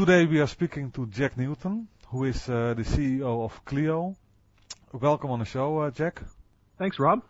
Today 0.00 0.24
we 0.24 0.40
are 0.40 0.46
speaking 0.46 0.90
to 0.92 1.06
Jack 1.08 1.36
Newton, 1.36 1.86
who 2.08 2.24
is 2.24 2.48
uh, 2.48 2.72
the 2.72 2.84
CEO 2.84 3.44
of 3.44 3.62
Clio. 3.66 4.16
Welcome 4.94 5.30
on 5.30 5.40
the 5.40 5.44
show, 5.44 5.76
uh, 5.80 5.90
Jack. 5.90 6.22
Thanks, 6.78 6.98
Rob. 6.98 7.22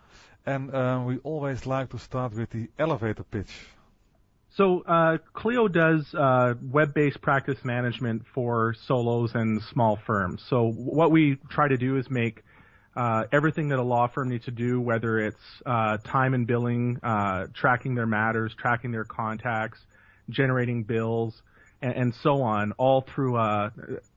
And 0.45 0.73
uh, 0.73 1.03
we 1.05 1.17
always 1.17 1.65
like 1.65 1.89
to 1.89 1.99
start 1.99 2.33
with 2.33 2.49
the 2.51 2.69
elevator 2.79 3.23
pitch. 3.23 3.51
So 4.51 4.83
uh, 4.87 5.17
Clio 5.33 5.67
does 5.67 6.15
uh, 6.15 6.53
web-based 6.61 7.19
practice 7.19 7.57
management 7.65 8.25
for 8.33 8.73
solos 8.85 9.35
and 9.35 9.61
small 9.63 9.97
firms. 9.97 10.41
So 10.47 10.71
what 10.71 11.11
we 11.11 11.39
try 11.49 11.67
to 11.67 11.75
do 11.75 11.97
is 11.97 12.09
make 12.09 12.41
uh, 12.95 13.25
everything 13.33 13.67
that 13.67 13.79
a 13.79 13.83
law 13.83 14.07
firm 14.07 14.29
needs 14.29 14.45
to 14.45 14.51
do, 14.51 14.79
whether 14.79 15.19
it's 15.19 15.61
uh, 15.65 15.97
time 16.05 16.33
and 16.33 16.47
billing, 16.47 17.01
uh, 17.03 17.47
tracking 17.53 17.95
their 17.95 18.07
matters, 18.07 18.55
tracking 18.55 18.91
their 18.91 19.03
contacts, 19.03 19.85
generating 20.29 20.83
bills, 20.83 21.41
and, 21.81 21.93
and 21.93 22.13
so 22.21 22.41
on, 22.41 22.71
all 22.73 23.05
through 23.13 23.37
uh, 23.37 23.69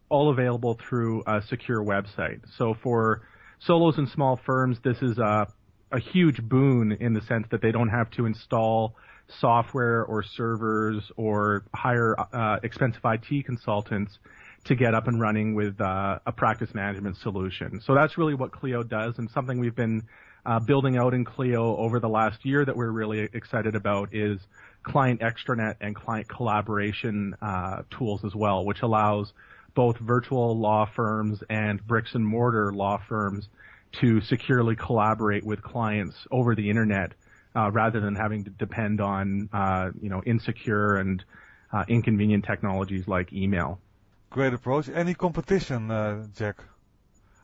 all 0.08 0.30
available 0.30 0.78
through 0.88 1.22
a 1.26 1.42
secure 1.48 1.82
website. 1.82 2.40
So 2.58 2.74
for 2.82 3.22
solos 3.60 3.98
and 3.98 4.08
small 4.08 4.38
firms, 4.44 4.78
this 4.84 4.98
is 5.02 5.18
a, 5.18 5.48
a 5.90 5.98
huge 5.98 6.42
boon 6.42 6.92
in 6.92 7.14
the 7.14 7.20
sense 7.22 7.46
that 7.50 7.62
they 7.62 7.72
don't 7.72 7.88
have 7.88 8.10
to 8.12 8.26
install 8.26 8.94
software 9.40 10.04
or 10.04 10.22
servers 10.22 11.02
or 11.16 11.64
hire 11.74 12.14
uh, 12.18 12.58
expensive 12.62 13.00
IT 13.04 13.46
consultants 13.46 14.18
to 14.64 14.74
get 14.74 14.94
up 14.94 15.08
and 15.08 15.20
running 15.20 15.54
with 15.54 15.80
uh, 15.80 16.18
a 16.26 16.32
practice 16.32 16.72
management 16.74 17.16
solution. 17.18 17.80
So 17.84 17.94
that's 17.94 18.16
really 18.16 18.34
what 18.34 18.52
Clio 18.52 18.82
does 18.82 19.18
and 19.18 19.30
something 19.30 19.58
we've 19.58 19.74
been 19.74 20.02
uh, 20.46 20.60
building 20.60 20.96
out 20.96 21.14
in 21.14 21.24
Clio 21.24 21.76
over 21.76 22.00
the 22.00 22.08
last 22.08 22.44
year 22.44 22.64
that 22.64 22.76
we're 22.76 22.90
really 22.90 23.28
excited 23.32 23.74
about 23.74 24.14
is 24.14 24.38
client 24.84 25.20
extranet 25.20 25.76
and 25.80 25.96
client 25.96 26.28
collaboration 26.28 27.34
uh, 27.42 27.82
tools 27.90 28.24
as 28.24 28.34
well, 28.34 28.64
which 28.64 28.82
allows 28.82 29.32
both 29.74 29.98
virtual 29.98 30.56
law 30.56 30.88
firms 30.94 31.42
and 31.50 31.84
bricks 31.86 32.14
and 32.14 32.24
mortar 32.24 32.72
law 32.72 33.00
firms 33.08 33.48
to 34.00 34.20
securely 34.20 34.76
collaborate 34.76 35.44
with 35.44 35.62
clients 35.62 36.16
over 36.30 36.54
the 36.54 36.70
internet 36.70 37.12
uh, 37.56 37.70
rather 37.70 38.00
than 38.00 38.14
having 38.14 38.44
to 38.44 38.50
depend 38.50 39.00
on 39.00 39.48
uh, 39.52 39.90
you 40.00 40.08
know 40.08 40.22
insecure 40.24 40.96
and 40.96 41.24
uh, 41.72 41.84
inconvenient 41.88 42.44
technologies 42.44 43.06
like 43.08 43.32
email. 43.32 43.80
Great 44.30 44.52
approach. 44.52 44.88
Any 44.88 45.14
competition, 45.14 45.90
uh, 45.90 46.26
Jack? 46.36 46.56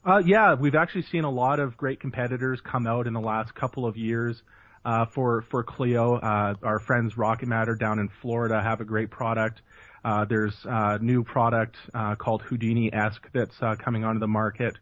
Uh, 0.04 0.22
yeah, 0.24 0.54
we've 0.54 0.74
actually 0.74 1.02
seen 1.02 1.24
a 1.24 1.30
lot 1.30 1.60
of 1.60 1.76
great 1.76 2.00
competitors 2.00 2.60
come 2.60 2.86
out 2.86 3.06
in 3.06 3.12
the 3.12 3.20
last 3.20 3.54
couple 3.54 3.86
of 3.86 3.96
years. 3.96 4.42
Uh, 4.84 5.04
for 5.06 5.42
for 5.50 5.62
Clio, 5.62 6.14
Uh, 6.16 6.54
our 6.62 6.78
friends 6.78 7.18
Rocket 7.18 7.48
Matter 7.48 7.74
down 7.74 7.98
in 7.98 8.08
Florida 8.22 8.62
have 8.62 8.80
a 8.80 8.84
great 8.84 9.10
product. 9.10 9.60
Uh, 10.04 10.24
there's 10.24 10.56
a 10.64 10.98
new 11.00 11.22
product 11.22 11.76
uh, 11.92 12.14
called 12.14 12.42
HoudiniEsq 12.42 13.18
that's 13.32 13.54
uh, 13.60 13.76
coming 13.76 14.04
onto 14.04 14.20
the 14.20 14.28
market. 14.28 14.78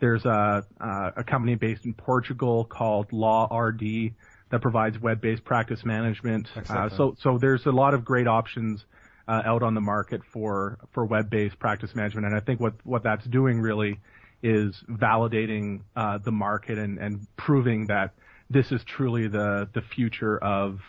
There's 0.00 0.24
a, 0.26 0.64
uh 0.80 1.10
a 1.16 1.24
company 1.24 1.54
based 1.54 1.84
in 1.86 1.94
Portugal 1.94 2.64
called 2.64 3.12
Law 3.12 3.46
RD 3.52 4.12
that 4.50 4.62
provides 4.62 4.98
web-based 5.00 5.44
practice 5.44 5.84
management. 5.84 6.48
Uh, 6.68 6.88
so, 6.96 7.16
so 7.20 7.38
there's 7.38 7.66
a 7.66 7.72
lot 7.72 7.94
of 7.94 8.04
great 8.04 8.26
options 8.26 8.84
uh, 9.26 9.42
out 9.44 9.62
on 9.62 9.74
the 9.74 9.80
market 9.80 10.22
for 10.32 10.78
for 10.92 11.04
web-based 11.04 11.58
practice 11.58 11.94
management, 11.94 12.26
and 12.26 12.36
I 12.36 12.40
think 12.40 12.60
what 12.60 12.74
what 12.84 13.02
that's 13.02 13.24
doing 13.26 13.60
really 13.60 13.98
is 14.42 14.82
validating 14.88 15.80
uh, 15.96 16.18
the 16.18 16.32
market 16.32 16.78
and 16.78 16.98
and 16.98 17.26
proving 17.36 17.86
that 17.88 18.12
this 18.50 18.72
is 18.72 18.82
truly 18.84 19.28
the 19.28 19.68
the 19.74 19.82
future 19.82 20.38
of 20.38 20.80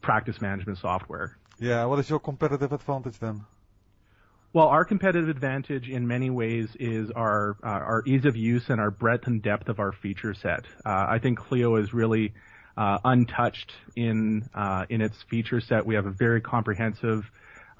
practice 0.00 0.40
management 0.40 0.78
software. 0.78 1.36
Yeah, 1.60 1.84
what 1.84 1.98
is 1.98 2.08
your 2.08 2.18
competitive 2.18 2.72
advantage 2.72 3.18
then? 3.18 3.44
Well, 4.54 4.68
our 4.68 4.84
competitive 4.84 5.28
advantage 5.28 5.88
in 5.88 6.06
many 6.06 6.30
ways 6.30 6.68
is 6.78 7.10
our 7.10 7.56
uh, 7.64 7.66
our 7.66 8.04
ease 8.06 8.24
of 8.24 8.36
use 8.36 8.62
and 8.68 8.80
our 8.80 8.92
breadth 8.92 9.26
and 9.26 9.42
depth 9.42 9.68
of 9.68 9.80
our 9.80 9.90
feature 9.90 10.32
set. 10.32 10.60
Uh, 10.86 11.06
I 11.08 11.18
think 11.20 11.40
Clio 11.40 11.74
is 11.74 11.92
really 11.92 12.34
uh, 12.76 12.98
untouched 13.04 13.72
in 13.96 14.48
uh, 14.54 14.86
in 14.88 15.00
its 15.00 15.16
feature 15.28 15.60
set. 15.60 15.84
We 15.84 15.96
have 15.96 16.06
a 16.06 16.12
very 16.12 16.40
comprehensive 16.40 17.28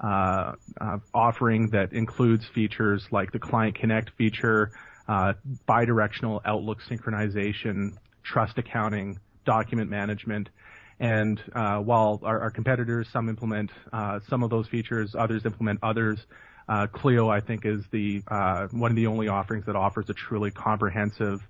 uh, 0.01 0.55
uh, 0.81 0.97
offering 1.13 1.69
that 1.69 1.93
includes 1.93 2.45
features 2.53 3.07
like 3.09 3.31
the 3.31 3.39
Client 3.39 3.75
Connect 3.75 4.09
feature, 4.17 4.71
uh 5.07 5.33
bidirectional 5.69 6.41
Outlook 6.43 6.79
synchronization, 6.89 7.93
trust 8.25 8.57
accounting, 8.57 9.19
document 9.45 9.89
management, 9.89 10.49
and 10.99 11.41
uh, 11.53 11.77
while 11.77 12.19
our, 12.23 12.39
our, 12.41 12.51
competitors, 12.51 13.07
some 13.11 13.29
implement 13.29 13.71
uh, 13.91 14.19
some 14.29 14.43
of 14.43 14.49
those 14.49 14.67
features, 14.67 15.13
others 15.17 15.45
implement 15.45 15.79
others. 15.83 16.19
Uh, 16.67 16.87
Clio, 16.87 17.29
I 17.29 17.41
think, 17.41 17.65
is 17.65 17.83
the 17.91 18.23
uh, 18.27 18.67
one 18.71 18.91
of 18.91 18.95
the 18.95 19.07
only 19.07 19.27
offerings 19.27 19.65
that 19.65 19.75
offers 19.75 20.09
a 20.09 20.13
truly 20.13 20.51
comprehensive 20.51 21.41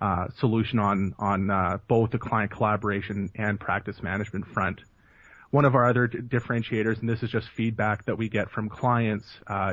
uh, 0.00 0.26
solution 0.38 0.78
on 0.78 1.14
on 1.18 1.50
uh, 1.50 1.78
both 1.88 2.10
the 2.10 2.18
client 2.18 2.50
collaboration 2.50 3.30
and 3.36 3.58
practice 3.58 4.02
management 4.02 4.46
front. 4.52 4.80
One 5.50 5.64
of 5.64 5.74
our 5.74 5.88
other 5.88 6.08
d- 6.08 6.18
differentiators, 6.18 7.00
and 7.00 7.08
this 7.08 7.22
is 7.22 7.30
just 7.30 7.48
feedback 7.56 8.04
that 8.04 8.18
we 8.18 8.28
get 8.28 8.50
from 8.50 8.68
clients, 8.68 9.24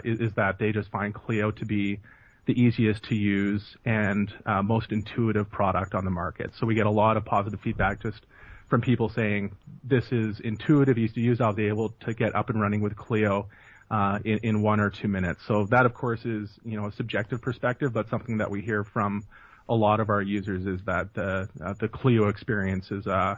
is, 0.06 0.22
is, 0.22 0.32
that 0.36 0.58
they 0.58 0.72
just 0.72 0.90
find 0.90 1.14
Clio 1.14 1.52
to 1.52 1.66
be 1.66 2.00
the 2.46 2.60
easiest 2.60 3.04
to 3.04 3.16
use 3.16 3.76
and 3.86 4.32
most 4.64 4.92
intuitive 4.92 5.50
product 5.50 5.96
on 5.96 6.06
the 6.06 6.12
market. 6.12 6.52
So 6.60 6.66
we 6.66 6.76
get 6.76 6.86
a 6.86 6.92
lot 6.92 7.18
of 7.18 7.26
positive 7.26 7.60
feedback 7.62 8.02
just 8.02 8.22
from 8.70 8.82
people 8.82 9.10
saying 9.10 9.56
this 9.84 10.12
is 10.12 10.40
intuitive, 10.40 10.98
easy 10.98 11.14
to 11.14 11.22
use. 11.22 11.42
I'll 11.42 11.54
be 11.54 11.68
able 11.68 11.90
to 12.06 12.14
get 12.14 12.36
up 12.36 12.50
and 12.50 12.60
running 12.60 12.82
with 12.82 12.96
Clio 12.96 13.48
uh, 13.92 14.20
in, 14.26 14.40
in 14.44 14.62
one 14.62 14.80
or 14.80 14.90
two 14.90 15.08
minutes. 15.08 15.42
So 15.48 15.66
that, 15.70 15.86
of 15.86 15.94
course, 15.94 16.26
is 16.26 16.50
you 16.64 16.80
know 16.80 16.88
a 16.88 16.92
subjective 16.94 17.42
perspective, 17.42 17.94
but 17.94 18.10
something 18.10 18.38
that 18.40 18.50
we 18.50 18.62
hear 18.62 18.84
from 18.84 19.24
a 19.70 19.76
lot 19.76 20.00
of 20.00 20.10
our 20.10 20.22
users 20.22 20.66
is 20.66 20.84
that 20.86 21.14
the 21.14 21.48
uh, 21.64 21.74
the 21.80 21.88
Clio 21.88 22.28
experience 22.28 22.90
is 22.92 23.06
uh, 23.08 23.36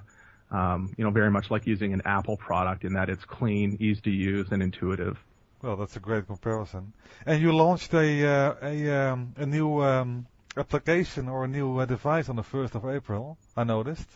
um, 0.52 0.94
you 0.98 1.04
know 1.04 1.12
very 1.12 1.32
much 1.32 1.52
like 1.52 1.68
using 1.68 1.94
an 1.94 2.02
Apple 2.06 2.38
product 2.38 2.84
in 2.84 2.94
that 2.94 3.10
it's 3.10 3.26
clean, 3.26 3.78
easy 3.80 4.02
to 4.02 4.12
use, 4.12 4.48
and 4.52 4.64
intuitive. 4.64 5.18
Well, 5.62 5.76
that's 5.76 5.96
a 5.96 6.00
great 6.00 6.28
comparison. 6.28 6.94
And 7.26 7.42
you 7.42 7.52
launched 7.52 7.94
a 7.94 8.28
uh, 8.28 8.56
a 8.62 8.90
um, 8.92 9.34
a 9.38 9.46
new 9.46 9.82
um, 9.82 10.28
application 10.56 11.28
or 11.28 11.46
a 11.46 11.48
new 11.48 11.80
uh, 11.80 11.86
device 11.86 12.30
on 12.30 12.36
the 12.36 12.44
first 12.44 12.76
of 12.76 12.86
April. 12.86 13.38
I 13.56 13.64
noticed. 13.64 14.08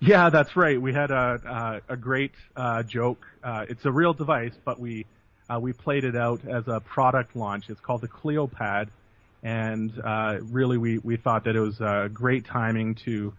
Yeah, 0.00 0.30
that's 0.30 0.56
right. 0.56 0.80
We 0.80 0.92
had 0.92 1.12
a 1.12 1.80
a, 1.88 1.92
a 1.94 1.96
great 1.96 2.32
uh, 2.56 2.82
joke. 2.82 3.24
Uh, 3.44 3.66
it's 3.68 3.84
a 3.84 3.92
real 3.92 4.14
device, 4.14 4.54
but 4.64 4.80
we 4.80 5.06
uh, 5.48 5.60
we 5.60 5.72
played 5.72 6.02
it 6.02 6.16
out 6.16 6.44
as 6.48 6.66
a 6.66 6.80
product 6.80 7.36
launch. 7.36 7.70
It's 7.70 7.80
called 7.80 8.00
the 8.00 8.08
ClioPad, 8.08 8.88
and 9.44 9.92
uh, 10.04 10.38
really 10.42 10.76
we 10.76 10.98
we 10.98 11.18
thought 11.18 11.44
that 11.44 11.54
it 11.54 11.60
was 11.60 11.78
great 12.12 12.46
timing 12.46 12.96
to 13.06 13.32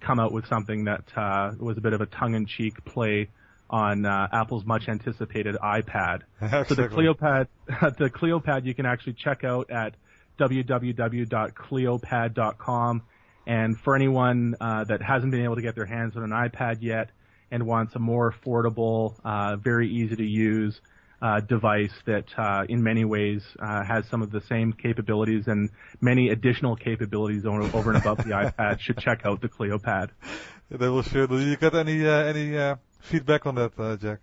come 0.00 0.18
out 0.18 0.32
with 0.32 0.46
something 0.46 0.84
that 0.84 1.04
was 1.60 1.76
a 1.76 1.80
bit 1.82 1.92
of 1.92 2.00
a 2.00 2.06
tongue-in-cheek 2.06 2.84
play 2.86 3.28
on 3.68 4.06
uh, 4.06 4.28
Apple's 4.32 4.64
much 4.64 4.88
anticipated 4.88 5.56
iPad. 5.62 6.22
Exactly. 6.40 6.76
So 6.76 6.82
the 6.82 6.88
ClioPad, 6.88 7.48
the 7.98 8.08
ClioPad, 8.10 8.64
you 8.64 8.74
can 8.74 8.86
actually 8.86 9.14
check 9.14 9.42
out 9.44 9.70
at 9.70 9.94
www.cliopad.com. 10.38 13.02
and 13.46 13.80
for 13.80 13.96
anyone 13.96 14.54
uh, 14.60 14.84
that 14.84 15.02
hasn't 15.02 15.32
been 15.32 15.44
able 15.44 15.56
to 15.56 15.62
get 15.62 15.74
their 15.74 15.86
hands 15.86 16.16
on 16.16 16.22
an 16.22 16.30
iPad 16.30 16.78
yet 16.80 17.10
and 17.50 17.66
wants 17.66 17.94
a 17.94 17.98
more 17.98 18.32
affordable, 18.32 19.14
uh, 19.24 19.56
very 19.56 19.90
easy 19.90 20.16
to 20.16 20.24
use 20.24 20.80
uh, 21.22 21.40
device 21.40 21.92
that 22.04 22.26
uh, 22.36 22.64
in 22.68 22.82
many 22.82 23.04
ways 23.04 23.42
uh, 23.58 23.84
has 23.84 24.04
some 24.10 24.22
of 24.22 24.30
the 24.30 24.40
same 24.42 24.72
capabilities 24.72 25.44
and 25.46 25.70
many 26.00 26.28
additional 26.28 26.76
capabilities 26.76 27.46
over, 27.46 27.92
and 27.92 27.96
above 27.96 28.18
the 28.18 28.24
iPad 28.24 28.80
should 28.80 28.98
check 28.98 29.22
out 29.24 29.40
the 29.40 29.48
ClioPad. 29.48 30.10
They 30.70 30.88
will 30.88 31.02
sure. 31.02 31.26
Do 31.26 31.38
you 31.38 31.56
get 31.56 31.74
any 31.74 32.06
uh, 32.06 32.10
any 32.10 32.76
feedback 33.00 33.46
on 33.46 33.54
that, 33.56 33.98
Jack? 34.00 34.18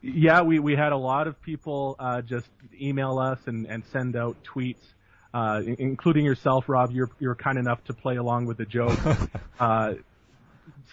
Yeah, 0.00 0.42
we, 0.42 0.60
we 0.60 0.76
had 0.76 0.92
a 0.92 0.96
lot 0.96 1.26
of 1.26 1.40
people 1.42 1.96
just 2.26 2.48
email 2.80 3.18
us 3.18 3.38
and, 3.46 3.66
and 3.66 3.82
send 3.92 4.16
out 4.16 4.36
tweets 4.44 4.76
uh, 5.34 5.62
including 5.78 6.24
yourself, 6.24 6.68
Rob. 6.68 6.90
You're 6.90 7.10
you're 7.20 7.34
kind 7.34 7.58
enough 7.58 7.84
to 7.84 7.92
play 7.92 8.16
along 8.16 8.46
with 8.46 8.56
the 8.56 8.64
joke, 8.64 8.98
uh, 9.60 9.94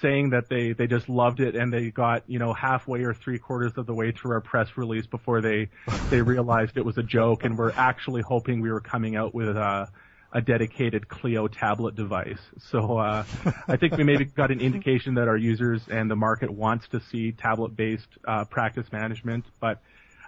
saying 0.01 0.31
that 0.31 0.49
they 0.49 0.73
they 0.73 0.87
just 0.87 1.07
loved 1.07 1.39
it 1.39 1.55
and 1.55 1.71
they 1.71 1.89
got 1.89 2.23
you 2.27 2.39
know 2.39 2.53
halfway 2.53 3.03
or 3.03 3.13
three 3.13 3.39
quarters 3.39 3.71
of 3.77 3.85
the 3.85 3.93
way 3.93 4.11
through 4.11 4.33
our 4.33 4.41
press 4.41 4.67
release 4.75 5.07
before 5.07 5.41
they 5.41 5.69
they 6.09 6.21
realized 6.21 6.75
it 6.75 6.85
was 6.85 6.97
a 6.97 7.03
joke 7.03 7.43
and 7.43 7.57
were 7.57 7.73
actually 7.75 8.21
hoping 8.21 8.61
we 8.61 8.71
were 8.71 8.81
coming 8.81 9.15
out 9.15 9.33
with 9.33 9.47
a 9.47 9.89
a 10.35 10.41
dedicated 10.41 11.07
Clio 11.07 11.47
tablet 11.47 11.95
device. 11.95 12.41
So 12.69 12.97
uh, 12.97 13.23
I 13.69 13.77
think 13.77 13.95
we 13.95 14.03
maybe 14.03 14.25
got 14.25 14.51
an 14.51 14.59
indication 14.59 15.15
that 15.15 15.29
our 15.29 15.37
users 15.37 15.81
and 15.89 16.11
the 16.11 16.17
market 16.17 16.51
wants 16.51 16.85
to 16.89 16.99
see 17.09 17.31
tablet-based 17.31 18.09
uh, 18.27 18.43
practice 18.43 18.85
management, 18.91 19.45
but 19.61 19.81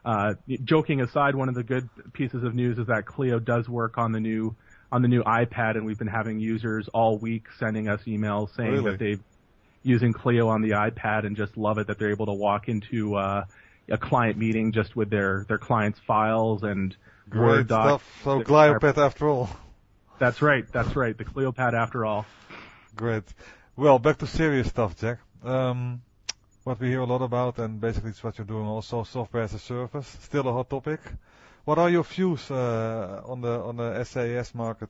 uh, 0.06 0.36
joking 0.64 1.02
aside, 1.02 1.36
one 1.36 1.50
of 1.50 1.56
the 1.56 1.64
good 1.64 1.90
pieces 2.14 2.42
of 2.46 2.56
news 2.56 2.78
is 2.78 2.88
that 2.88 3.06
Clio 3.06 3.38
does 3.40 3.68
work 3.68 3.98
on 3.98 4.14
the 4.14 4.22
new 4.22 4.56
on 4.90 5.02
the 5.02 5.10
new 5.10 5.22
iPad, 5.24 5.76
and 5.76 5.86
we've 5.86 6.00
been 6.00 6.08
having 6.08 6.40
users 6.40 6.88
all 6.94 7.18
week 7.18 7.48
sending 7.60 7.90
us 7.90 8.00
emails 8.08 8.56
saying 8.56 8.72
really? 8.72 8.92
that 8.92 9.00
they've 9.00 9.24
using 9.84 10.14
Clio 10.14 10.48
on 10.48 10.62
the 10.62 10.70
iPad 10.70 11.26
and 11.26 11.36
just 11.36 11.58
love 11.58 11.78
it 11.78 11.88
that 11.88 12.00
they're 12.00 12.12
able 12.12 12.28
to 12.28 12.34
walk 12.34 12.70
into 12.70 13.16
uh, 13.16 13.44
a 13.90 13.98
client 13.98 14.38
meeting 14.38 14.72
just 14.72 14.96
with 14.96 15.10
their 15.10 15.44
their 15.50 15.58
clients' 15.58 16.00
files 16.08 16.64
and 16.64 16.96
Great 17.30 17.42
Word 17.42 17.68
doc. 17.68 17.86
stuff. 17.86 18.22
So 18.24 18.42
ClioPad 18.42 18.98
after 18.98 19.28
all. 19.28 19.50
That's 20.20 20.42
right. 20.42 20.66
That's 20.72 20.96
right. 20.96 21.18
The 21.18 21.26
ClioPad 21.26 21.74
after 21.74 22.06
all. 22.06 22.26
Great. 22.96 23.24
Well, 23.76 24.00
back 24.00 24.18
to 24.20 24.28
serious 24.28 24.68
stuff, 24.68 24.98
Jack. 24.98 25.20
Um, 25.44 26.02
what 26.64 26.80
we 26.80 26.88
hear 26.88 27.02
a 27.02 27.06
lot 27.06 27.22
about, 27.22 27.60
and 27.60 27.80
basically 27.80 28.10
it's 28.10 28.24
what 28.24 28.38
you're 28.38 28.48
doing 28.48 28.66
also, 28.66 29.04
software 29.04 29.44
as 29.44 29.54
a 29.54 29.60
service, 29.60 30.18
still 30.22 30.48
a 30.48 30.54
hot 30.54 30.70
topic. 30.70 31.00
What 31.66 31.78
are 31.78 31.90
your 31.90 32.04
views 32.04 32.50
uh, 32.50 33.22
on 33.26 33.42
the 33.42 33.60
on 33.60 33.78
the 33.78 34.04
SaaS 34.04 34.56
market? 34.56 34.90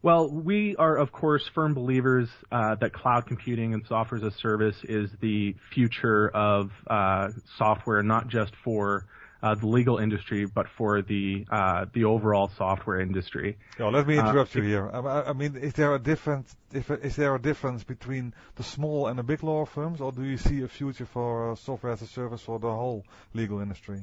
Well, 0.00 0.28
we 0.28 0.74
are, 0.76 0.96
of 0.96 1.12
course, 1.12 1.48
firm 1.54 1.74
believers 1.74 2.28
uh, 2.50 2.74
that 2.76 2.92
cloud 2.92 3.26
computing 3.26 3.72
and 3.72 3.86
software 3.86 4.18
as 4.18 4.24
a 4.24 4.36
service 4.36 4.76
is 4.82 5.10
the 5.20 5.54
future 5.72 6.28
of 6.28 6.72
uh, 6.88 7.28
software, 7.56 8.02
not 8.02 8.26
just 8.26 8.52
for 8.64 9.06
uh, 9.42 9.54
the 9.54 9.66
legal 9.66 9.98
industry, 9.98 10.46
but 10.46 10.68
for 10.68 11.02
the 11.02 11.44
uh, 11.50 11.86
the 11.92 12.04
overall 12.04 12.50
software 12.56 13.00
industry. 13.00 13.58
Oh, 13.80 13.88
let 13.88 14.06
me 14.06 14.18
interrupt 14.18 14.54
you 14.54 14.62
here. 14.62 14.88
I, 14.92 15.30
I, 15.30 15.32
mean, 15.32 15.56
is 15.56 15.72
there 15.72 15.94
a 15.94 15.98
difference? 15.98 16.54
If, 16.72 16.90
is 16.90 17.16
there 17.16 17.34
a 17.34 17.40
difference 17.40 17.82
between 17.82 18.34
the 18.54 18.62
small 18.62 19.08
and 19.08 19.18
the 19.18 19.22
big 19.22 19.42
law 19.42 19.64
firms, 19.64 20.00
or 20.00 20.12
do 20.12 20.22
you 20.22 20.36
see 20.36 20.62
a 20.62 20.68
future 20.68 21.06
for 21.06 21.52
uh, 21.52 21.54
software 21.56 21.92
as 21.92 22.02
a 22.02 22.06
service 22.06 22.40
for 22.40 22.58
the 22.58 22.70
whole 22.70 23.04
legal 23.34 23.60
industry? 23.60 24.00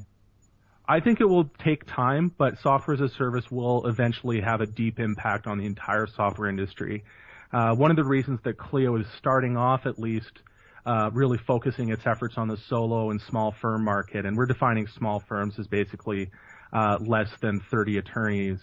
I 0.86 1.00
think 1.00 1.20
it 1.20 1.26
will 1.26 1.48
take 1.64 1.86
time, 1.86 2.34
but 2.36 2.58
software 2.58 2.94
as 2.94 3.00
a 3.00 3.08
service 3.08 3.50
will 3.50 3.86
eventually 3.86 4.40
have 4.40 4.60
a 4.60 4.66
deep 4.66 4.98
impact 4.98 5.46
on 5.46 5.58
the 5.58 5.66
entire 5.66 6.06
software 6.06 6.48
industry. 6.48 7.04
Uh, 7.52 7.74
one 7.74 7.90
of 7.90 7.96
the 7.96 8.04
reasons 8.04 8.40
that 8.44 8.58
Clio 8.58 8.96
is 8.96 9.06
starting 9.16 9.56
off, 9.56 9.86
at 9.86 9.98
least, 9.98 10.40
uh, 10.86 11.10
really 11.12 11.38
focusing 11.38 11.90
its 11.90 12.06
efforts 12.06 12.34
on 12.36 12.48
the 12.48 12.56
solo 12.68 13.10
and 13.10 13.20
small 13.28 13.54
firm 13.60 13.84
market, 13.84 14.24
and 14.24 14.36
we're 14.36 14.46
defining 14.46 14.86
small 14.86 15.20
firms 15.20 15.58
as 15.58 15.66
basically 15.66 16.30
uh, 16.72 16.98
less 17.00 17.28
than 17.40 17.60
30 17.70 17.98
attorneys, 17.98 18.58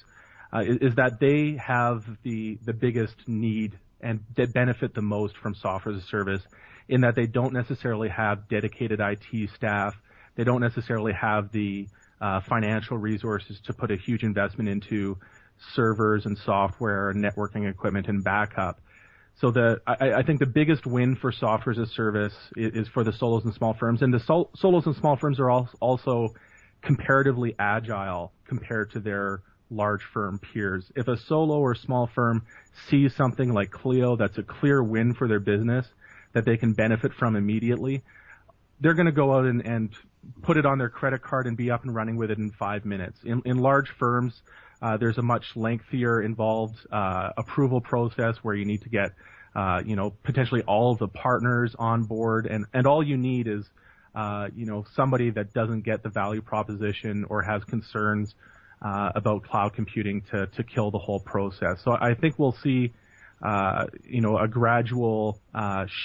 uh, 0.53 0.63
is, 0.65 0.95
that 0.95 1.19
they 1.19 1.57
have 1.61 2.05
the 2.23 2.57
the 2.63 2.73
biggest 2.73 3.15
need 3.27 3.77
and 4.01 4.23
that 4.35 4.53
benefit 4.53 4.93
the 4.93 5.01
most 5.01 5.35
from 5.37 5.53
software 5.55 5.93
as 5.95 6.03
a 6.03 6.05
service, 6.07 6.41
in 6.87 7.01
that 7.01 7.15
they 7.15 7.27
don't 7.27 7.53
necessarily 7.53 8.09
have 8.09 8.47
dedicated 8.47 8.99
IT 8.99 9.49
staff, 9.55 9.95
they 10.35 10.43
don't 10.43 10.61
necessarily 10.61 11.13
have 11.13 11.51
the 11.51 11.87
uh, 12.21 12.39
financial 12.41 12.97
resources 12.97 13.59
to 13.65 13.73
put 13.73 13.91
a 13.91 13.95
huge 13.97 14.23
investment 14.23 14.69
into 14.69 15.17
servers 15.75 16.25
and 16.25 16.37
software 16.45 17.09
and 17.09 17.23
networking 17.23 17.69
equipment 17.69 18.07
and 18.07 18.23
backup. 18.23 18.79
So 19.39 19.51
the 19.51 19.81
I, 19.85 20.13
I, 20.13 20.23
think 20.23 20.39
the 20.39 20.47
biggest 20.47 20.87
win 20.87 21.15
for 21.15 21.31
software 21.31 21.71
as 21.71 21.77
a 21.77 21.85
service 21.85 22.33
is, 22.55 22.73
is 22.73 22.87
for 22.87 23.03
the 23.03 23.13
solos 23.13 23.45
and 23.45 23.53
small 23.53 23.73
firms, 23.73 24.01
and 24.01 24.11
the 24.13 24.19
sol- 24.19 24.49
solos 24.55 24.85
and 24.87 24.95
small 24.95 25.15
firms 25.15 25.39
are 25.39 25.51
also 25.51 26.33
comparatively 26.81 27.55
agile 27.59 28.31
compared 28.47 28.91
to 28.91 28.99
their 28.99 29.41
large 29.69 30.01
firm 30.13 30.39
peers. 30.39 30.85
If 30.95 31.07
a 31.07 31.17
solo 31.17 31.59
or 31.59 31.75
small 31.75 32.07
firm 32.07 32.43
sees 32.89 33.15
something 33.15 33.53
like 33.53 33.69
Clio 33.69 34.15
that's 34.15 34.37
a 34.37 34.43
clear 34.43 34.81
win 34.81 35.13
for 35.13 35.27
their 35.27 35.39
business 35.39 35.85
that 36.33 36.45
they 36.45 36.57
can 36.57 36.73
benefit 36.73 37.13
from 37.13 37.35
immediately, 37.35 38.03
they're 38.79 38.93
going 38.93 39.07
to 39.07 39.11
go 39.11 39.35
out 39.35 39.45
and, 39.45 39.65
and 39.65 39.89
put 40.41 40.57
it 40.57 40.65
on 40.65 40.77
their 40.77 40.89
credit 40.89 41.21
card 41.21 41.45
and 41.45 41.57
be 41.57 41.69
up 41.69 41.83
and 41.83 41.93
running 41.93 42.15
with 42.15 42.31
it 42.31 42.37
in 42.37 42.49
five 42.51 42.85
minutes. 42.85 43.19
In, 43.23 43.41
in 43.45 43.57
large 43.57 43.89
firms, 43.89 44.41
uh, 44.81 44.97
there's 44.97 45.17
a 45.17 45.21
much 45.21 45.43
lengthier 45.55 46.21
involved 46.21 46.77
uh, 46.91 47.29
approval 47.37 47.81
process 47.81 48.35
where 48.41 48.55
you 48.55 48.65
need 48.65 48.81
to 48.83 48.89
get, 48.89 49.11
uh, 49.55 49.81
you 49.85 49.95
know, 49.95 50.11
potentially 50.23 50.61
all 50.63 50.95
the 50.95 51.07
partners 51.07 51.75
on 51.79 52.03
board, 52.03 52.45
and 52.45 52.65
and 52.73 52.85
all 52.85 53.03
you 53.03 53.17
need 53.17 53.47
is, 53.47 53.65
uh, 54.15 54.47
you 54.55 54.65
know, 54.65 54.85
somebody 54.95 55.31
that 55.31 55.53
doesn't 55.53 55.81
get 55.81 56.03
the 56.03 56.09
value 56.09 56.41
proposition 56.41 57.25
or 57.29 57.41
has 57.41 57.63
concerns 57.63 58.35
uh, 58.81 59.11
about 59.15 59.43
cloud 59.43 59.73
computing 59.73 60.21
to 60.31 60.47
to 60.47 60.63
kill 60.63 60.91
the 60.91 60.99
whole 60.99 61.19
process. 61.19 61.81
So 61.83 61.91
I 61.91 62.13
think 62.13 62.37
we'll 62.37 62.57
see. 62.63 62.93
Uh, 63.39 63.85
you 64.03 64.19
know, 64.19 64.35
a 64.39 64.47
gradual 64.47 65.39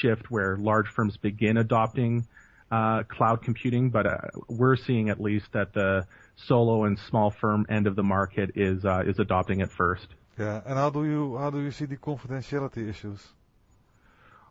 shift 0.03 0.31
where 0.31 0.59
large 0.59 0.87
firms 0.89 1.17
begin 1.17 1.57
adopting 1.57 2.27
uh, 2.73 3.03
cloud 3.05 3.43
computing, 3.43 3.91
but 3.91 4.07
we're 4.49 4.77
seeing 4.77 5.11
at 5.11 5.21
least 5.21 5.47
that 5.53 5.73
the 5.75 6.07
solo 6.37 6.85
and 6.85 6.99
small 6.99 7.31
firm 7.31 7.67
end 7.69 7.87
of 7.87 7.97
the 7.97 8.03
market 8.03 8.53
is 8.57 8.85
uh, 8.85 9.03
is 9.07 9.19
adopting 9.19 9.61
it 9.61 9.71
first. 9.71 10.07
Yeah, 10.39 10.61
and 10.65 10.75
how 10.79 10.91
do 10.91 11.05
you 11.05 11.37
how 11.37 11.51
do 11.51 11.61
you 11.61 11.71
see 11.71 11.85
the 11.85 11.97
confidentiality 11.97 12.89
issues? 12.89 13.21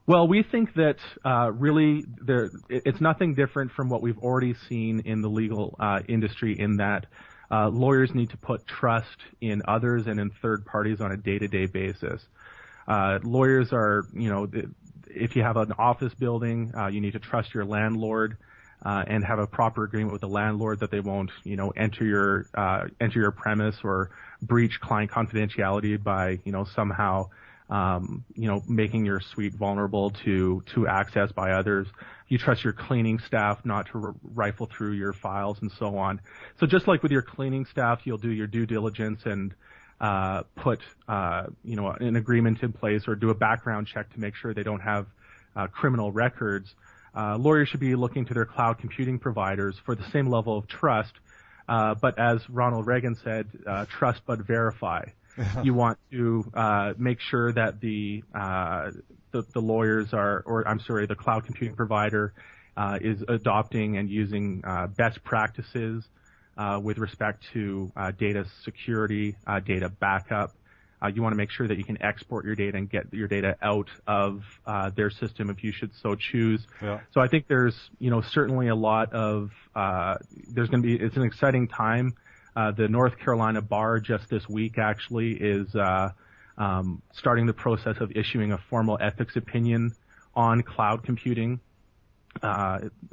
Well, 0.07 0.28
we 0.28 0.44
think 0.44 0.74
that 0.75 0.98
uh, 1.24 1.51
really 1.51 2.04
there, 2.19 2.50
it's 2.69 3.00
nothing 3.00 3.36
different 3.36 3.72
from 3.72 3.88
what 3.89 4.01
we've 4.01 4.18
already 4.18 4.56
seen 4.68 5.01
in 5.06 5.22
the 5.22 5.30
legal 5.30 5.75
uh, 5.80 6.00
industry 6.07 6.60
in 6.60 6.78
that 6.78 7.06
uh, 7.51 7.69
lawyers 7.69 8.13
need 8.13 8.30
to 8.31 8.38
put 8.38 8.66
trust 8.66 9.18
in 9.42 9.62
others 9.68 10.07
and 10.07 10.19
in 10.19 10.31
third 10.42 10.66
parties 10.66 11.01
on 11.01 11.12
a 11.12 11.18
day-to-day 11.18 11.68
basis. 11.68 12.25
Uh, 12.88 13.19
lawyers 13.24 13.72
are, 13.74 14.04
you 14.13 14.30
know, 14.30 14.48
if 15.07 15.36
you 15.36 15.44
have 15.44 15.57
an 15.57 15.72
office 15.77 16.13
building, 16.16 16.72
uh, 16.75 16.88
you 16.88 17.00
need 17.00 17.13
to 17.13 17.19
trust 17.19 17.54
your 17.54 17.66
landlord 17.66 18.38
uh, 18.83 19.04
and 19.07 19.24
have 19.24 19.39
a 19.39 19.48
proper 19.48 19.83
agreement 19.83 20.12
with 20.12 20.22
the 20.22 20.28
landlord 20.28 20.80
that 20.80 20.92
they 20.92 21.00
won't, 21.00 21.31
you 21.44 21.56
know, 21.56 21.69
enter 21.72 22.04
your 22.04 22.48
uh, 22.56 22.88
enter 23.00 23.19
your 23.19 23.31
premise 23.31 23.75
or 23.83 24.10
breach 24.42 24.80
client 24.81 25.12
confidentiality 25.12 26.01
by, 26.01 26.39
you 26.44 26.51
know, 26.51 26.66
somehow, 26.75 27.30
um, 27.69 28.24
you 28.36 28.48
know, 28.48 28.63
making 28.68 29.06
your 29.06 29.19
suite 29.19 29.54
vulnerable 29.54 30.12
to 30.25 30.63
to 30.74 30.88
access 30.88 31.31
by 31.31 31.51
others. 31.51 31.88
You 32.28 32.38
trust 32.38 32.63
your 32.63 32.74
cleaning 32.74 33.19
staff 33.19 33.60
not 33.66 33.88
to 33.92 34.04
r- 34.04 34.16
rifle 34.33 34.66
through 34.66 34.94
your 34.94 35.13
files 35.13 35.57
and 35.62 35.72
so 35.77 35.98
on. 35.98 36.22
So 36.60 36.66
just 36.66 36.88
like 36.88 37.04
with 37.04 37.12
your 37.12 37.22
cleaning 37.22 37.66
staff, 37.66 38.01
you'll 38.06 38.18
do 38.18 38.31
your 38.31 38.48
due 38.48 38.66
diligence 38.66 39.22
and 39.25 39.54
uh, 40.00 40.42
put 40.56 40.80
uh, 41.07 41.44
you 41.63 41.75
know 41.75 41.89
an 41.92 42.16
agreement 42.16 42.63
in 42.63 42.74
place 42.74 43.07
or 43.07 43.16
do 43.16 43.30
a 43.30 43.36
background 43.36 43.86
check 43.86 44.12
to 44.13 44.19
make 44.19 44.34
sure 44.36 44.54
they 44.54 44.63
don't 44.63 44.81
have 44.81 45.06
uh, 45.56 45.68
criminal 45.68 46.12
records. 46.12 46.74
Uh, 47.16 47.38
lawyers 47.38 47.69
should 47.69 47.80
be 47.80 47.96
looking 47.96 48.25
to 48.25 48.34
their 48.34 48.46
cloud 48.46 48.80
computing 48.80 49.19
providers 49.19 49.75
for 49.86 49.96
the 49.96 50.10
same 50.12 50.28
level 50.28 50.58
of 50.58 50.68
trust. 50.68 51.13
Uh, 51.68 51.96
but 51.96 52.18
as 52.18 52.42
Ronald 52.50 52.88
Reagan 52.88 53.16
said, 53.24 53.48
uh, 53.68 53.86
trust 53.86 54.22
but 54.25 54.40
verify. 54.40 55.06
you 55.63 55.74
want 55.74 55.98
to 56.12 56.44
uh 56.54 56.94
make 56.98 57.18
sure 57.22 57.54
that 57.54 57.80
the, 57.80 58.22
the, 58.34 59.46
the 59.54 59.62
lawyers 59.62 60.13
are, 60.13 60.44
or 60.46 60.68
I'm 60.68 60.81
sorry, 60.81 61.06
the 61.06 61.16
cloud 61.16 61.46
computing 61.46 61.75
provider 61.75 62.34
uh 62.75 63.00
is 63.00 63.24
adopting 63.30 63.96
and 63.96 64.10
using 64.10 64.62
uh 64.66 64.88
best 64.88 65.24
practices 65.24 66.04
uh, 66.58 66.80
with 66.81 66.98
respect 66.98 67.44
to 67.54 67.92
uh, 67.96 68.12
data 68.12 68.46
security, 68.63 69.36
uh, 69.48 69.60
data 69.60 69.89
backup. 69.89 70.53
Uh, 71.01 71.08
you 71.08 71.22
want 71.22 71.34
to 71.34 71.38
make 71.38 71.50
sure 71.50 71.67
that 71.67 71.77
you 71.77 71.84
can 71.84 72.01
export 72.01 72.46
your 72.46 72.55
data 72.55 72.77
and 72.77 72.89
get 72.89 73.12
your 73.12 73.27
data 73.27 73.58
out 73.62 73.89
of 74.08 74.43
uh, 74.65 74.89
their 74.91 75.10
system 75.10 75.50
if 75.50 75.63
you 75.63 75.72
should 75.72 75.91
so 76.01 76.15
choose. 76.15 76.62
Yeah. 76.81 77.00
So 77.13 77.22
I 77.22 77.27
think 77.27 77.48
there's, 77.48 77.75
you 78.00 78.12
know, 78.12 78.22
certainly 78.22 78.67
a 78.67 78.75
lot 78.75 79.13
of, 79.13 79.51
uh, 79.75 80.15
there's 80.50 80.70
going 80.70 80.84
to 80.84 80.88
be, 80.88 81.03
it's 81.03 81.17
an 81.17 81.24
exciting 81.24 81.67
time. 81.67 82.13
the 82.55 82.88
North 82.88 83.17
Carolina 83.17 83.62
bar 83.62 84.00
just 84.00 84.29
this 84.29 84.48
week 84.48 84.77
actually 84.77 85.31
is 85.31 85.75
um, 86.58 87.01
starting 87.13 87.46
the 87.46 87.53
process 87.53 87.98
of 88.00 88.12
issuing 88.15 88.51
a 88.51 88.58
formal 88.70 88.98
ethics 89.01 89.36
opinion 89.36 89.96
on 90.36 90.62
cloud 90.62 91.03
computing 91.03 91.60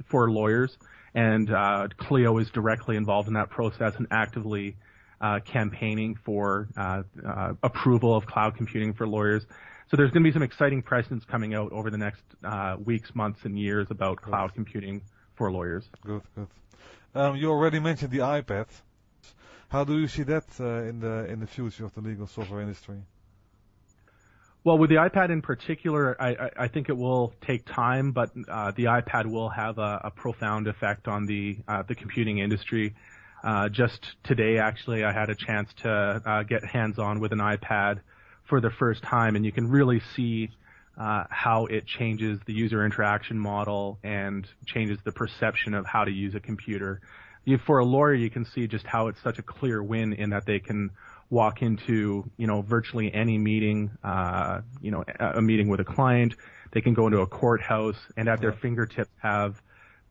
for 0.09 0.30
lawyers 0.30 0.76
and 1.14 1.52
uh, 1.52 1.88
Clio 1.97 2.38
is 2.38 2.50
directly 2.50 2.97
involved 2.97 3.28
in 3.28 3.35
that 3.35 3.50
process 3.50 3.95
and 3.97 4.07
actively 4.11 4.76
uh, 5.20 5.40
campaigning 5.40 6.14
for 6.25 6.68
uh, 6.76 7.02
uh 7.26 7.52
approval 7.62 8.14
of 8.14 8.26
cloud 8.26 8.56
computing 8.56 8.92
for 8.92 9.06
lawyers. 9.06 9.44
So 9.90 9.96
there's 9.96 10.10
going 10.10 10.22
to 10.22 10.28
be 10.28 10.32
some 10.32 10.42
exciting 10.42 10.82
precedents 10.82 11.25
coming 11.25 11.54
out 11.54 11.72
over 11.72 11.90
the 11.90 11.96
next 11.96 12.22
uh, 12.44 12.76
weeks, 12.82 13.14
months, 13.14 13.40
and 13.44 13.58
years 13.58 13.87
about 13.90 14.18
good. 14.18 14.28
cloud 14.28 14.54
computing 14.54 15.00
for 15.34 15.50
lawyers. 15.50 15.88
Good, 16.04 16.22
good. 16.34 16.48
Um, 17.14 17.37
you 17.37 17.50
already 17.50 17.80
mentioned 17.80 18.10
the 18.10 18.18
iPad. 18.18 18.66
How 19.68 19.84
do 19.84 19.98
you 19.98 20.08
see 20.08 20.25
that 20.25 20.44
uh, 20.60 20.82
in 20.82 21.00
the 21.00 21.26
in 21.26 21.40
the 21.40 21.46
future 21.46 21.84
of 21.84 21.94
the 21.94 22.00
legal 22.00 22.26
software 22.26 22.60
industry? 22.60 22.98
Well, 24.64 24.76
with 24.76 24.90
the 24.90 24.96
iPad 24.96 25.30
in 25.30 25.40
particular, 25.40 26.20
I, 26.20 26.28
I, 26.28 26.50
I 26.64 26.68
think 26.68 26.88
it 26.88 26.96
will 26.96 27.32
take 27.40 27.64
time, 27.64 28.12
but 28.12 28.30
uh, 28.48 28.72
the 28.72 28.84
iPad 28.84 29.26
will 29.26 29.48
have 29.48 29.78
a, 29.78 30.00
a 30.04 30.10
profound 30.10 30.66
effect 30.66 31.08
on 31.08 31.26
the 31.26 31.58
uh, 31.66 31.82
the 31.82 31.94
computing 31.94 32.38
industry. 32.38 32.94
Uh, 33.42 33.68
just 33.68 34.16
today, 34.25 34.59
actually, 34.59 35.04
I 35.04 35.12
had 35.12 35.30
a 35.30 35.35
chance 35.35 35.68
to 35.83 36.23
uh, 36.25 36.42
get 36.42 36.64
hands-on 36.64 37.21
with 37.21 37.33
an 37.33 37.38
iPad 37.38 38.00
for 38.49 38.61
the 38.61 38.71
first 38.71 39.02
time, 39.02 39.37
and 39.37 39.45
you 39.45 39.52
can 39.52 39.68
really 39.68 40.00
see 40.16 40.50
uh, 40.99 41.25
how 41.30 41.66
it 41.66 41.87
changes 41.87 42.40
the 42.47 42.52
user 42.52 42.85
interaction 42.85 43.38
model 43.38 43.99
and 44.02 44.47
changes 44.66 44.99
the 45.04 45.12
perception 45.12 45.75
of 45.75 45.87
how 45.87 46.04
to 46.04 46.11
use 46.11 46.35
a 46.35 46.40
computer. 46.40 47.00
You, 47.45 47.59
for 47.59 47.78
a 47.78 47.85
lawyer, 47.85 48.14
you 48.14 48.30
can 48.30 48.45
see 48.45 48.66
just 48.66 48.87
how 48.87 49.07
it's 49.07 49.23
such 49.23 49.38
a 49.38 49.42
clear 49.42 49.83
win 49.83 50.12
in 50.12 50.30
that 50.30 50.45
they 50.45 50.59
can 50.59 50.90
walk 51.30 51.62
into, 51.62 52.28
you 52.37 52.47
know, 52.47 52.62
virtually 52.62 53.12
any 53.14 53.38
meeting, 53.38 53.90
uh, 54.02 54.62
you 54.80 54.90
know, 54.90 55.04
a 55.21 55.40
meeting 55.40 55.68
with 55.68 55.78
a 55.78 55.85
client. 55.85 56.35
They 56.73 56.80
can 56.80 56.95
go 56.95 57.07
into 57.07 57.21
a 57.21 57.26
courthouse 57.26 57.99
and 58.16 58.28
at 58.28 58.40
their 58.40 58.52
fingertips 58.52 59.11
have 59.23 59.61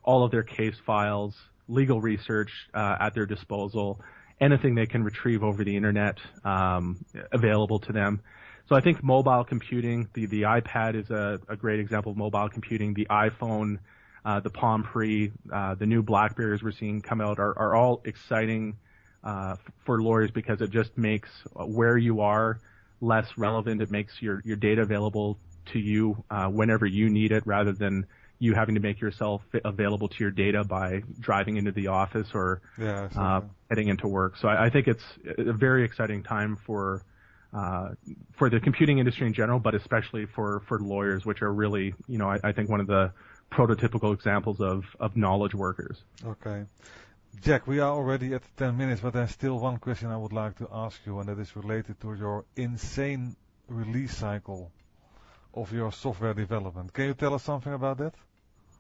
all 0.03 0.23
of 0.23 0.31
their 0.31 0.43
case 0.43 0.75
files, 0.85 1.35
legal 1.67 2.01
research 2.01 2.51
uh, 2.73 2.97
at 2.99 3.13
their 3.13 3.25
disposal, 3.25 3.99
anything 4.39 4.75
they 4.75 4.85
can 4.85 5.03
retrieve 5.03 5.43
over 5.43 5.63
the 5.63 5.75
internet 5.75 6.17
um, 6.43 7.03
available 7.31 7.79
to 7.79 7.91
them. 7.91 8.21
So 8.69 8.75
I 8.75 8.81
think 8.81 9.01
mobile 9.01 9.45
computing, 9.45 10.09
the, 10.13 10.25
the 10.25 10.41
iPad 10.43 10.95
is 10.95 11.09
a, 11.09 11.39
a 11.47 11.55
great 11.55 11.79
example 11.79 12.11
of 12.11 12.17
mobile 12.17 12.49
computing. 12.49 12.93
The 12.93 13.07
iPhone, 13.09 13.79
uh, 14.25 14.41
the 14.41 14.49
Palm 14.49 14.83
Pre, 14.83 15.31
uh, 15.53 15.75
the 15.75 15.85
new 15.85 16.03
Blackberries 16.03 16.61
we're 16.61 16.73
seeing 16.73 17.01
come 17.01 17.21
out 17.21 17.39
are, 17.39 17.57
are 17.57 17.75
all 17.75 18.01
exciting 18.03 18.75
uh, 19.23 19.55
for 19.85 20.01
lawyers 20.01 20.31
because 20.31 20.61
it 20.61 20.71
just 20.71 20.97
makes 20.97 21.29
where 21.53 21.97
you 21.97 22.21
are 22.21 22.59
less 22.99 23.25
relevant. 23.37 23.81
It 23.81 23.89
makes 23.89 24.21
your, 24.21 24.41
your 24.43 24.57
data 24.57 24.81
available 24.81 25.37
to 25.71 25.79
you 25.79 26.23
uh, 26.29 26.47
whenever 26.47 26.85
you 26.85 27.09
need 27.09 27.31
it 27.31 27.43
rather 27.45 27.71
than 27.71 28.05
you 28.39 28.53
having 28.53 28.75
to 28.75 28.81
make 28.81 29.01
yourself 29.01 29.41
available 29.65 30.07
to 30.07 30.15
your 30.19 30.31
data 30.31 30.63
by 30.63 31.01
driving 31.19 31.57
into 31.57 31.71
the 31.71 31.87
office 31.87 32.27
or 32.33 32.61
yeah, 32.77 33.09
uh, 33.15 33.41
heading 33.69 33.87
into 33.87 34.07
work. 34.07 34.37
So 34.37 34.47
I, 34.47 34.65
I, 34.65 34.69
think 34.69 34.87
it's 34.87 35.03
a 35.37 35.53
very 35.53 35.83
exciting 35.83 36.23
time 36.23 36.57
for 36.65 37.03
uh, 37.53 37.89
for 38.37 38.49
the 38.49 38.59
computing 38.59 38.99
industry 38.99 39.25
in 39.25 39.33
general, 39.33 39.59
but 39.59 39.73
especially 39.73 40.25
for 40.25 40.61
for 40.67 40.79
lawyers, 40.79 41.25
which 41.25 41.41
are 41.41 41.51
really, 41.51 41.95
you 42.07 42.17
know, 42.17 42.29
I, 42.29 42.39
I 42.43 42.51
think 42.51 42.69
one 42.69 42.79
of 42.79 42.87
the 42.87 43.11
prototypical 43.51 44.13
examples 44.13 44.61
of 44.61 44.83
of 44.99 45.17
knowledge 45.17 45.55
workers. 45.55 46.03
Okay. 46.25 46.65
Jack, 47.41 47.67
we 47.67 47.79
are 47.79 47.91
already 47.91 48.33
at 48.33 48.41
10 48.57 48.75
minutes, 48.75 49.01
but 49.01 49.13
there's 49.13 49.29
still 49.29 49.59
one 49.59 49.77
question 49.77 50.09
I 50.09 50.17
would 50.17 50.33
like 50.33 50.57
to 50.57 50.67
ask 50.71 50.99
you, 51.05 51.19
and 51.19 51.29
that 51.29 51.37
is 51.37 51.55
related 51.55 52.01
to 52.01 52.15
your 52.15 52.45
insane 52.55 53.35
release 53.67 54.17
cycle 54.17 54.71
of 55.53 55.71
your 55.71 55.91
software 55.91 56.33
development. 56.33 56.93
Can 56.93 57.05
you 57.05 57.13
tell 57.13 57.33
us 57.35 57.43
something 57.43 57.73
about 57.73 57.97
that? 57.99 58.15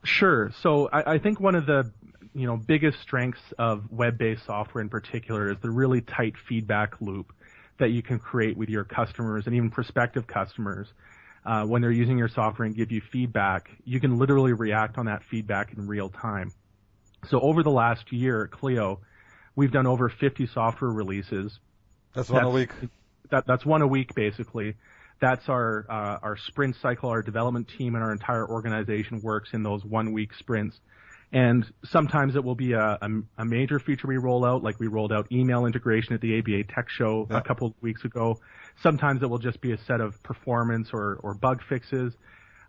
Sure. 0.03 0.51
So 0.61 0.89
I, 0.91 1.13
I 1.13 1.17
think 1.19 1.39
one 1.39 1.55
of 1.55 1.65
the 1.65 1.91
you 2.33 2.45
know 2.45 2.57
biggest 2.57 3.01
strengths 3.01 3.41
of 3.57 3.91
web-based 3.91 4.45
software 4.45 4.81
in 4.81 4.89
particular 4.89 5.51
is 5.51 5.57
the 5.61 5.71
really 5.71 6.01
tight 6.01 6.35
feedback 6.47 7.01
loop 7.01 7.33
that 7.79 7.89
you 7.89 8.01
can 8.01 8.19
create 8.19 8.57
with 8.57 8.69
your 8.69 8.83
customers 8.83 9.45
and 9.45 9.55
even 9.55 9.69
prospective 9.69 10.27
customers. 10.27 10.87
Uh, 11.45 11.65
when 11.65 11.81
they're 11.81 11.91
using 11.91 12.17
your 12.17 12.27
software 12.27 12.65
and 12.65 12.75
give 12.75 12.91
you 12.91 12.99
feedback, 12.99 13.69
you 13.85 13.99
can 13.99 14.17
literally 14.17 14.51
react 14.51 14.97
on 14.97 15.05
that 15.05 15.23
feedback 15.23 15.71
in 15.73 15.87
real 15.87 16.09
time. 16.09 16.51
So 17.29 17.39
over 17.39 17.63
the 17.63 17.71
last 17.71 18.11
year 18.11 18.43
at 18.43 18.51
Clio, 18.51 18.99
we've 19.55 19.71
done 19.71 19.87
over 19.87 20.09
50 20.09 20.47
software 20.47 20.91
releases. 20.91 21.59
That's 22.13 22.29
one 22.29 22.43
that's, 22.43 22.51
a 22.51 22.55
week. 22.55 22.69
That, 23.29 23.45
that's 23.47 23.65
one 23.65 23.81
a 23.81 23.87
week 23.87 24.13
basically. 24.13 24.75
That's 25.19 25.49
our 25.49 25.85
uh, 25.89 26.19
our 26.21 26.37
sprint 26.47 26.75
cycle. 26.81 27.09
Our 27.09 27.21
development 27.21 27.69
team 27.77 27.95
and 27.95 28.03
our 28.03 28.11
entire 28.11 28.47
organization 28.47 29.21
works 29.21 29.49
in 29.53 29.63
those 29.63 29.83
one 29.83 30.13
week 30.13 30.33
sprints. 30.33 30.79
And 31.33 31.65
sometimes 31.83 32.37
it 32.37 32.43
will 32.43 32.55
be 32.55 32.71
a, 32.71 32.97
a, 33.01 33.09
a, 33.39 33.43
major 33.43 33.79
feature 33.79 34.07
we 34.07 34.15
roll 34.15 34.45
out, 34.45 34.63
like 34.63 34.79
we 34.79 34.87
rolled 34.87 35.11
out 35.11 35.29
email 35.29 35.65
integration 35.65 36.13
at 36.13 36.21
the 36.21 36.39
ABA 36.39 36.73
Tech 36.73 36.89
Show 36.89 37.27
yeah. 37.29 37.39
a 37.39 37.41
couple 37.41 37.67
of 37.67 37.73
weeks 37.81 38.05
ago. 38.05 38.39
Sometimes 38.81 39.21
it 39.21 39.29
will 39.29 39.37
just 39.37 39.59
be 39.59 39.73
a 39.73 39.77
set 39.77 39.99
of 39.99 40.23
performance 40.23 40.91
or, 40.93 41.19
or 41.23 41.33
bug 41.33 41.61
fixes. 41.67 42.13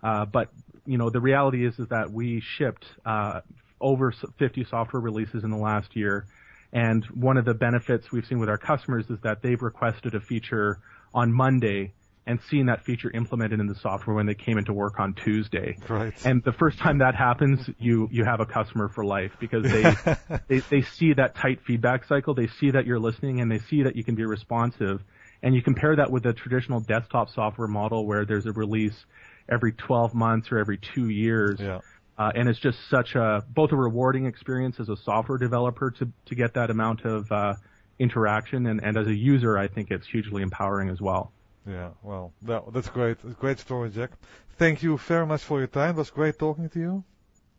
Uh, 0.02 0.24
but 0.24 0.50
you 0.86 0.98
know 0.98 1.10
the 1.10 1.20
reality 1.20 1.66
is 1.66 1.78
is 1.78 1.88
that 1.88 2.10
we 2.10 2.40
shipped 2.56 2.84
uh, 3.04 3.40
over 3.80 4.12
50 4.38 4.64
software 4.64 5.00
releases 5.00 5.44
in 5.44 5.50
the 5.50 5.56
last 5.56 5.94
year, 5.94 6.26
and 6.72 7.04
one 7.06 7.36
of 7.36 7.44
the 7.44 7.54
benefits 7.54 8.10
we've 8.10 8.26
seen 8.26 8.38
with 8.38 8.48
our 8.48 8.58
customers 8.58 9.04
is 9.10 9.18
that 9.22 9.42
they've 9.42 9.60
requested 9.60 10.14
a 10.14 10.20
feature 10.20 10.78
on 11.14 11.32
Monday 11.32 11.92
and 12.28 12.38
seeing 12.50 12.66
that 12.66 12.84
feature 12.84 13.10
implemented 13.10 13.58
in 13.58 13.66
the 13.66 13.74
software 13.74 14.14
when 14.14 14.26
they 14.26 14.34
came 14.34 14.58
into 14.58 14.72
work 14.74 15.00
on 15.00 15.14
Tuesday. 15.14 15.76
Right. 15.88 16.12
And 16.26 16.44
the 16.44 16.52
first 16.52 16.78
time 16.78 16.98
that 16.98 17.14
happens, 17.14 17.68
you 17.78 18.08
you 18.12 18.24
have 18.24 18.40
a 18.40 18.46
customer 18.46 18.88
for 18.88 19.04
life 19.04 19.32
because 19.40 19.64
they 19.64 19.94
they 20.48 20.58
they 20.58 20.82
see 20.82 21.14
that 21.14 21.34
tight 21.34 21.60
feedback 21.66 22.04
cycle, 22.04 22.34
they 22.34 22.46
see 22.46 22.70
that 22.70 22.86
you're 22.86 23.00
listening, 23.00 23.40
and 23.40 23.50
they 23.50 23.58
see 23.58 23.82
that 23.82 23.96
you 23.96 24.04
can 24.04 24.14
be 24.14 24.26
responsive. 24.26 25.02
And 25.42 25.54
you 25.54 25.62
compare 25.62 25.96
that 25.96 26.10
with 26.10 26.26
a 26.26 26.32
traditional 26.32 26.80
desktop 26.80 27.30
software 27.30 27.68
model 27.68 28.06
where 28.06 28.24
there's 28.24 28.44
a 28.44 28.52
release 28.52 29.04
every 29.48 29.72
12 29.72 30.12
months 30.12 30.50
or 30.50 30.58
every 30.58 30.78
two 30.78 31.08
years. 31.08 31.60
Yeah. 31.60 31.78
Uh, 32.18 32.32
and 32.34 32.48
it's 32.48 32.58
just 32.58 32.76
such 32.90 33.14
a 33.14 33.44
both 33.48 33.72
a 33.72 33.76
rewarding 33.76 34.26
experience 34.26 34.80
as 34.80 34.88
a 34.88 34.96
software 34.96 35.38
developer 35.38 35.90
to 35.92 36.12
to 36.26 36.34
get 36.34 36.54
that 36.54 36.68
amount 36.68 37.06
of 37.06 37.32
uh, 37.32 37.54
interaction, 37.98 38.66
and, 38.66 38.84
and 38.84 38.98
as 38.98 39.06
a 39.06 39.14
user, 39.14 39.56
I 39.56 39.68
think 39.68 39.90
it's 39.90 40.06
hugely 40.06 40.42
empowering 40.42 40.90
as 40.90 41.00
well. 41.00 41.32
Yeah, 41.68 41.90
well, 42.02 42.32
that, 42.42 42.72
that's 42.72 42.88
great. 42.88 43.18
Great 43.38 43.58
story, 43.58 43.90
Jack. 43.90 44.10
Thank 44.56 44.82
you 44.82 44.96
very 44.96 45.26
much 45.26 45.42
for 45.42 45.58
your 45.58 45.66
time. 45.68 45.90
It 45.96 45.98
was 45.98 46.10
great 46.10 46.38
talking 46.38 46.68
to 46.70 46.78
you. 46.78 47.04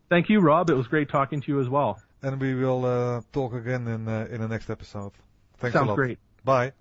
Thank 0.08 0.28
you, 0.28 0.40
Rob. 0.40 0.68
It 0.68 0.74
was 0.74 0.88
great 0.88 1.08
talking 1.08 1.40
to 1.40 1.52
you 1.52 1.60
as 1.60 1.68
well. 1.68 2.02
And 2.22 2.40
we 2.40 2.54
will 2.54 2.84
uh, 2.84 3.20
talk 3.32 3.54
again 3.54 3.86
in 3.86 4.08
uh, 4.08 4.26
in 4.30 4.40
the 4.40 4.48
next 4.48 4.68
episode. 4.68 5.12
Thanks 5.58 5.74
Sounds 5.74 5.86
a 5.86 5.90
lot. 5.90 5.96
great. 5.96 6.18
Bye. 6.44 6.72